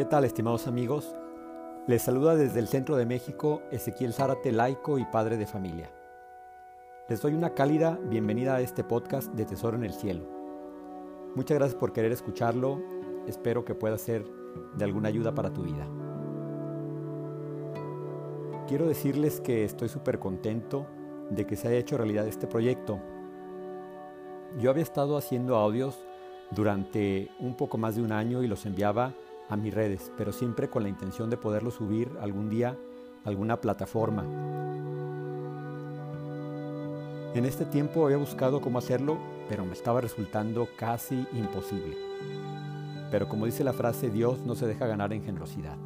¿Qué 0.00 0.16
estimados 0.24 0.66
amigos? 0.66 1.14
Les 1.86 2.00
saluda 2.00 2.34
desde 2.34 2.58
el 2.58 2.68
centro 2.68 2.96
de 2.96 3.04
México 3.04 3.60
Ezequiel 3.70 4.14
Zárate, 4.14 4.50
laico 4.50 4.96
y 4.96 5.04
padre 5.04 5.36
de 5.36 5.46
familia. 5.46 5.90
Les 7.10 7.20
doy 7.20 7.34
una 7.34 7.50
cálida 7.50 7.98
bienvenida 8.08 8.54
a 8.54 8.60
este 8.62 8.82
podcast 8.82 9.30
de 9.34 9.44
Tesoro 9.44 9.76
en 9.76 9.84
el 9.84 9.92
Cielo. 9.92 10.24
Muchas 11.34 11.58
gracias 11.58 11.78
por 11.78 11.92
querer 11.92 12.12
escucharlo. 12.12 12.80
Espero 13.26 13.66
que 13.66 13.74
pueda 13.74 13.98
ser 13.98 14.24
de 14.74 14.84
alguna 14.86 15.08
ayuda 15.08 15.34
para 15.34 15.52
tu 15.52 15.64
vida. 15.64 15.86
Quiero 18.68 18.88
decirles 18.88 19.42
que 19.42 19.64
estoy 19.64 19.90
súper 19.90 20.18
contento 20.18 20.86
de 21.28 21.46
que 21.46 21.56
se 21.56 21.68
haya 21.68 21.76
hecho 21.76 21.98
realidad 21.98 22.26
este 22.26 22.46
proyecto. 22.46 22.98
Yo 24.58 24.70
había 24.70 24.82
estado 24.82 25.18
haciendo 25.18 25.56
audios 25.56 25.98
durante 26.52 27.30
un 27.38 27.54
poco 27.54 27.76
más 27.76 27.96
de 27.96 28.02
un 28.02 28.12
año 28.12 28.42
y 28.42 28.48
los 28.48 28.64
enviaba 28.64 29.12
a 29.50 29.56
mis 29.56 29.74
redes, 29.74 30.10
pero 30.16 30.32
siempre 30.32 30.70
con 30.70 30.84
la 30.84 30.88
intención 30.88 31.28
de 31.28 31.36
poderlo 31.36 31.70
subir 31.70 32.10
algún 32.20 32.48
día 32.48 32.78
a 33.24 33.28
alguna 33.28 33.60
plataforma. 33.60 34.24
En 37.34 37.44
este 37.44 37.64
tiempo 37.64 38.04
había 38.04 38.16
buscado 38.16 38.60
cómo 38.60 38.78
hacerlo, 38.78 39.18
pero 39.48 39.64
me 39.64 39.72
estaba 39.72 40.00
resultando 40.00 40.68
casi 40.76 41.26
imposible. 41.32 41.96
Pero 43.10 43.28
como 43.28 43.46
dice 43.46 43.64
la 43.64 43.72
frase, 43.72 44.10
Dios 44.10 44.40
no 44.46 44.54
se 44.54 44.66
deja 44.66 44.86
ganar 44.86 45.12
en 45.12 45.22
generosidad. 45.22 45.76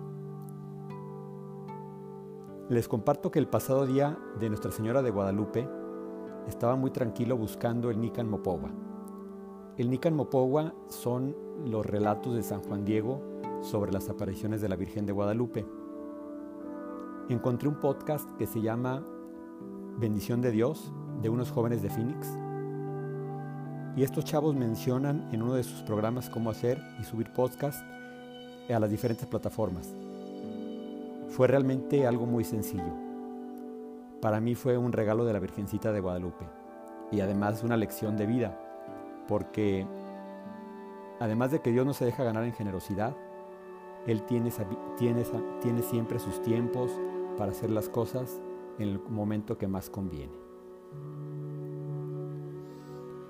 Les 2.69 2.89
comparto 2.89 3.31
que 3.31 3.39
el 3.39 3.47
pasado 3.47 3.87
día 3.87 4.19
de 4.41 4.49
Nuestra 4.49 4.73
Señora 4.73 5.03
de 5.03 5.11
Guadalupe 5.11 5.69
estaba 6.49 6.77
muy 6.77 6.91
tranquilo 6.91 7.37
buscando 7.37 7.91
el 7.91 8.01
Nican 8.01 8.29
Mopowa. 8.29 8.71
El 9.77 9.91
Nican 9.91 10.15
Mopowa 10.15 10.75
son 10.89 11.37
los 11.67 11.85
relatos 11.85 12.35
de 12.35 12.43
San 12.43 12.63
Juan 12.63 12.85
Diego 12.85 13.34
sobre 13.65 13.93
las 13.93 14.11
apariciones 14.11 14.61
de 14.61 14.69
la 14.69 14.77
Virgen 14.77 15.07
de 15.07 15.13
Guadalupe. 15.13 15.67
Encontré 17.31 17.69
un 17.69 17.81
podcast 17.81 18.31
que 18.37 18.47
se 18.47 18.61
llama 18.61 19.03
Bendición 19.97 20.43
de 20.43 20.51
Dios 20.51 20.93
de 21.23 21.31
unos 21.31 21.51
jóvenes 21.51 21.83
de 21.83 21.89
Phoenix. 21.89 22.29
Y 23.97 24.03
estos 24.03 24.25
chavos 24.25 24.55
mencionan 24.55 25.29
en 25.33 25.43
uno 25.43 25.55
de 25.55 25.63
sus 25.63 25.83
programas 25.83 26.29
cómo 26.29 26.51
hacer 26.51 26.81
y 27.01 27.05
subir 27.05 27.33
podcast 27.33 27.83
a 28.69 28.79
las 28.79 28.91
diferentes 28.91 29.27
plataformas. 29.27 29.95
Fue 31.29 31.49
realmente 31.49 32.07
algo 32.07 32.27
muy 32.27 32.45
sencillo. 32.45 32.93
Para 34.21 34.41
mí 34.41 34.55
fue 34.55 34.77
un 34.77 34.93
regalo 34.93 35.25
de 35.25 35.33
la 35.33 35.39
Virgencita 35.39 35.91
de 35.91 36.01
Guadalupe 36.01 36.45
y 37.11 37.21
además 37.21 37.63
una 37.63 37.77
lección 37.77 38.17
de 38.17 38.27
vida, 38.27 38.61
porque 39.27 39.87
además 41.19 41.51
de 41.51 41.61
que 41.61 41.71
Dios 41.71 41.87
no 41.87 41.95
se 41.95 42.05
deja 42.05 42.25
ganar 42.25 42.45
en 42.45 42.53
generosidad, 42.53 43.17
él 44.07 44.23
tiene, 44.25 44.51
siempre 45.83 46.19
sus 46.19 46.43
tiempos 46.43 46.91
para 47.37 47.53
hacer 47.53 47.71
las 47.71 47.89
cosas 47.89 48.41
en 48.79 48.89
el 48.89 49.01
momento 49.01 49.57
que 49.57 49.67
más 49.67 49.89
conviene. 49.89 50.33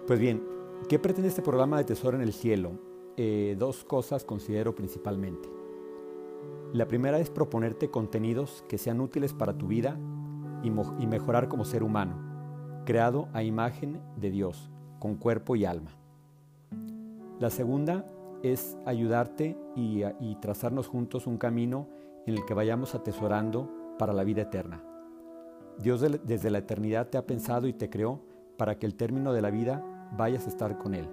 Pues 0.06 0.18
bien, 0.18 0.42
¿qué 0.88 0.98
pretende 0.98 1.28
este 1.28 1.42
programa 1.42 1.78
de 1.78 1.84
Tesoro 1.84 2.16
en 2.16 2.22
el 2.22 2.32
Cielo? 2.32 2.72
Eh, 3.16 3.56
dos 3.58 3.84
cosas 3.84 4.24
considero 4.24 4.74
principalmente. 4.74 5.48
La 6.72 6.88
primera 6.88 7.20
es 7.20 7.30
proponerte 7.30 7.90
contenidos 7.90 8.64
que 8.68 8.78
sean 8.78 9.00
útiles 9.00 9.32
para 9.32 9.56
tu 9.56 9.68
vida 9.68 9.96
y, 10.62 10.68
y 10.68 11.06
mejorar 11.06 11.48
como 11.48 11.64
ser 11.64 11.84
humano, 11.84 12.82
creado 12.84 13.28
a 13.32 13.44
imagen 13.44 14.00
de 14.16 14.30
Dios, 14.30 14.70
con 14.98 15.14
cuerpo 15.14 15.54
y 15.54 15.64
alma. 15.64 15.92
La 17.38 17.50
segunda 17.50 18.10
es 18.44 18.76
ayudarte 18.84 19.56
y, 19.74 20.04
trazarnos 20.42 20.86
juntos 20.86 21.26
un 21.26 21.38
camino 21.38 21.88
en 22.26 22.34
el 22.34 22.44
que 22.44 22.52
vayamos 22.52 22.94
atesorando 22.94 23.96
para 23.98 24.12
la 24.12 24.22
vida 24.22 24.42
eterna. 24.42 24.84
Dios 25.78 26.04
desde 26.24 26.50
la 26.50 26.58
eternidad 26.58 27.08
te 27.08 27.16
ha 27.16 27.26
pensado 27.26 27.66
y 27.66 27.72
te 27.72 27.88
creó 27.88 28.20
para 28.58 28.78
que 28.78 28.84
el 28.84 28.96
término 28.96 29.32
de 29.32 29.40
la 29.40 29.50
vida 29.50 29.82
vayas 30.16 30.44
a 30.44 30.50
estar 30.50 30.76
con 30.76 30.94
Él. 30.94 31.08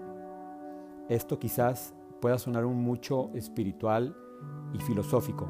Esto 1.08 1.40
quizás 1.40 1.96
pueda 2.20 2.38
sonar 2.38 2.66
un 2.66 2.84
mucho 2.84 3.32
espiritual 3.34 4.16
y 4.74 4.80
filosófico, 4.80 5.50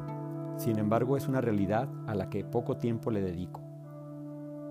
sin 0.56 0.78
embargo 0.78 1.16
es 1.16 1.26
una 1.26 1.40
realidad 1.40 1.88
a 2.06 2.14
la 2.14 2.30
que 2.30 2.44
poco 2.44 2.76
tiempo 2.76 3.10
le 3.10 3.20
dedico. 3.20 3.60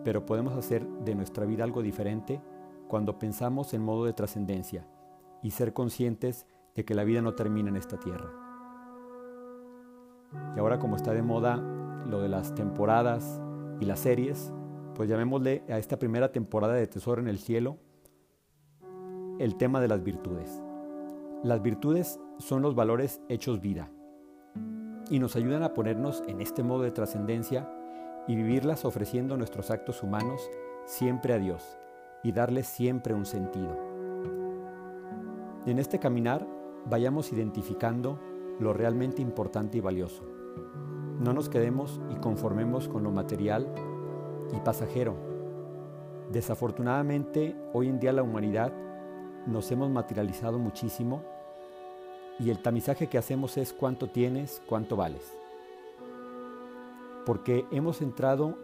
Pero 0.05 0.25
podemos 0.25 0.53
hacer 0.53 0.87
de 0.87 1.13
nuestra 1.13 1.45
vida 1.45 1.65
algo 1.65 1.81
diferente 1.81 2.41
cuando 2.87 3.19
pensamos 3.19 3.73
en 3.73 3.83
modo 3.83 4.05
de 4.05 4.13
trascendencia 4.13 4.87
y 5.43 5.51
ser 5.51 5.73
conscientes 5.73 6.47
de 6.75 6.85
que 6.85 6.93
la 6.93 7.03
vida 7.03 7.21
no 7.21 7.33
termina 7.33 7.69
en 7.69 7.75
esta 7.75 7.97
tierra. 7.97 8.31
Y 10.55 10.59
ahora 10.59 10.79
como 10.79 10.95
está 10.95 11.13
de 11.13 11.21
moda 11.21 11.57
lo 12.05 12.21
de 12.21 12.29
las 12.29 12.55
temporadas 12.55 13.41
y 13.79 13.85
las 13.85 13.99
series, 13.99 14.53
pues 14.95 15.09
llamémosle 15.09 15.63
a 15.69 15.77
esta 15.77 15.97
primera 15.97 16.31
temporada 16.31 16.73
de 16.73 16.87
Tesoro 16.87 17.21
en 17.21 17.27
el 17.27 17.39
Cielo 17.39 17.77
el 19.39 19.55
tema 19.57 19.81
de 19.81 19.87
las 19.87 20.03
virtudes. 20.03 20.61
Las 21.43 21.61
virtudes 21.61 22.19
son 22.37 22.61
los 22.61 22.75
valores 22.75 23.21
hechos 23.27 23.61
vida 23.61 23.89
y 25.09 25.19
nos 25.19 25.35
ayudan 25.35 25.63
a 25.63 25.73
ponernos 25.73 26.23
en 26.27 26.41
este 26.41 26.63
modo 26.63 26.83
de 26.83 26.91
trascendencia 26.91 27.67
y 28.27 28.35
vivirlas 28.35 28.85
ofreciendo 28.85 29.35
nuestros 29.35 29.71
actos 29.71 30.03
humanos 30.03 30.49
siempre 30.85 31.33
a 31.33 31.39
Dios 31.39 31.77
y 32.23 32.31
darles 32.31 32.67
siempre 32.67 33.13
un 33.13 33.25
sentido. 33.25 33.75
En 35.65 35.79
este 35.79 35.99
caminar 35.99 36.45
vayamos 36.85 37.31
identificando 37.31 38.19
lo 38.59 38.73
realmente 38.73 39.21
importante 39.21 39.77
y 39.77 39.81
valioso. 39.81 40.23
No 41.19 41.33
nos 41.33 41.49
quedemos 41.49 41.99
y 42.09 42.15
conformemos 42.15 42.87
con 42.87 43.03
lo 43.03 43.11
material 43.11 43.67
y 44.53 44.59
pasajero. 44.59 45.15
Desafortunadamente, 46.31 47.55
hoy 47.73 47.89
en 47.89 47.99
día 47.99 48.13
la 48.13 48.23
humanidad 48.23 48.71
nos 49.47 49.71
hemos 49.71 49.89
materializado 49.89 50.59
muchísimo 50.59 51.23
y 52.39 52.49
el 52.49 52.61
tamizaje 52.61 53.07
que 53.07 53.17
hacemos 53.17 53.57
es 53.57 53.73
cuánto 53.73 54.09
tienes, 54.09 54.61
cuánto 54.67 54.95
vales. 54.95 55.37
Porque 57.25 57.65
hemos 57.71 58.01
entrado 58.01 58.57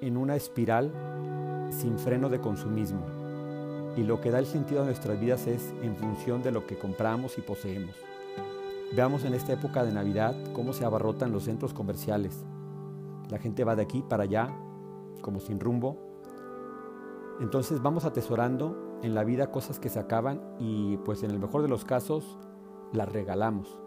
en 0.00 0.16
una 0.16 0.36
espiral 0.36 0.92
sin 1.70 1.98
freno 1.98 2.28
de 2.28 2.40
consumismo 2.40 3.23
y 3.96 4.02
lo 4.02 4.20
que 4.20 4.30
da 4.30 4.38
el 4.38 4.46
sentido 4.46 4.82
a 4.82 4.84
nuestras 4.84 5.20
vidas 5.20 5.46
es 5.46 5.72
en 5.82 5.94
función 5.96 6.42
de 6.42 6.50
lo 6.50 6.66
que 6.66 6.76
compramos 6.76 7.38
y 7.38 7.42
poseemos. 7.42 7.94
Veamos 8.94 9.24
en 9.24 9.34
esta 9.34 9.52
época 9.52 9.84
de 9.84 9.92
Navidad 9.92 10.34
cómo 10.52 10.72
se 10.72 10.84
abarrotan 10.84 11.32
los 11.32 11.44
centros 11.44 11.72
comerciales. 11.72 12.44
La 13.30 13.38
gente 13.38 13.64
va 13.64 13.76
de 13.76 13.82
aquí 13.82 14.04
para 14.08 14.24
allá, 14.24 14.54
como 15.20 15.40
sin 15.40 15.60
rumbo. 15.60 15.96
Entonces 17.40 17.82
vamos 17.82 18.04
atesorando 18.04 18.98
en 19.02 19.14
la 19.14 19.24
vida 19.24 19.50
cosas 19.50 19.78
que 19.78 19.88
se 19.88 19.98
acaban 19.98 20.40
y 20.58 20.96
pues 20.98 21.22
en 21.22 21.30
el 21.30 21.38
mejor 21.38 21.62
de 21.62 21.68
los 21.68 21.84
casos 21.84 22.38
las 22.92 23.10
regalamos. 23.10 23.78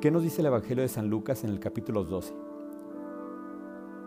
¿Qué 0.00 0.10
nos 0.10 0.22
dice 0.22 0.42
el 0.42 0.46
Evangelio 0.46 0.82
de 0.82 0.88
San 0.88 1.08
Lucas 1.08 1.44
en 1.44 1.50
el 1.50 1.60
capítulo 1.60 2.04
12? 2.04 2.34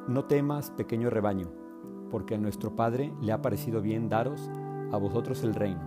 No 0.07 0.25
temas, 0.25 0.69
pequeño 0.71 1.09
rebaño 1.09 1.66
porque 2.09 2.35
a 2.35 2.37
nuestro 2.37 2.75
Padre 2.75 3.11
le 3.21 3.31
ha 3.31 3.41
parecido 3.41 3.81
bien 3.81 4.09
daros 4.09 4.49
a 4.91 4.97
vosotros 4.97 5.43
el 5.43 5.53
reino. 5.53 5.81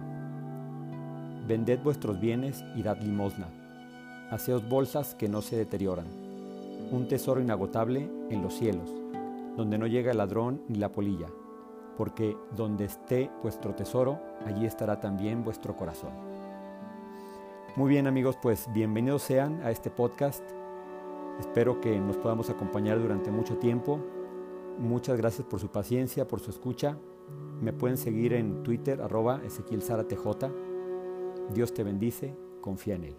Vended 1.46 1.80
vuestros 1.82 2.20
bienes 2.20 2.64
y 2.76 2.82
dad 2.82 3.00
limosna. 3.00 3.48
Haceos 4.30 4.68
bolsas 4.68 5.14
que 5.14 5.28
no 5.28 5.42
se 5.42 5.56
deterioran, 5.56 6.06
un 6.92 7.08
tesoro 7.08 7.40
inagotable 7.40 8.08
en 8.30 8.42
los 8.42 8.54
cielos, 8.54 8.94
donde 9.56 9.78
no 9.78 9.86
llega 9.86 10.12
el 10.12 10.18
ladrón 10.18 10.62
ni 10.68 10.78
la 10.78 10.92
polilla, 10.92 11.26
porque 11.96 12.36
donde 12.56 12.84
esté 12.84 13.30
vuestro 13.42 13.74
tesoro, 13.74 14.20
allí 14.46 14.66
estará 14.66 15.00
también 15.00 15.42
vuestro 15.42 15.76
corazón. 15.76 16.12
Muy 17.76 17.88
bien 17.88 18.06
amigos, 18.06 18.36
pues 18.40 18.68
bienvenidos 18.72 19.22
sean 19.22 19.60
a 19.62 19.70
este 19.70 19.90
podcast. 19.90 20.44
Espero 21.40 21.80
que 21.80 21.98
nos 21.98 22.16
podamos 22.16 22.50
acompañar 22.50 23.00
durante 23.00 23.30
mucho 23.30 23.56
tiempo 23.56 24.00
Muchas 24.80 25.16
gracias 25.18 25.46
por 25.46 25.60
su 25.60 25.68
paciencia, 25.68 26.26
por 26.26 26.40
su 26.40 26.50
escucha. 26.50 26.96
Me 27.60 27.74
pueden 27.74 27.98
seguir 27.98 28.32
en 28.32 28.62
Twitter, 28.62 29.02
arroba 29.02 29.42
Ezequiel 29.44 29.82
Dios 31.52 31.74
te 31.74 31.84
bendice, 31.84 32.34
confía 32.62 32.94
en 32.94 33.04
Él. 33.04 33.16